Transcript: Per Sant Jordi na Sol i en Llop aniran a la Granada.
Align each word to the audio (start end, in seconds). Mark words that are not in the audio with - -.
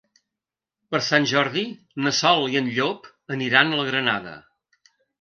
Per 0.95 1.01
Sant 1.07 1.27
Jordi 1.33 1.65
na 2.07 2.15
Sol 2.23 2.43
i 2.57 2.59
en 2.65 2.73
Llop 2.79 3.09
aniran 3.39 3.71
a 3.79 3.83
la 3.85 3.89
Granada. 3.95 4.39